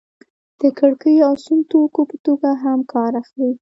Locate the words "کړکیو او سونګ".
0.77-1.61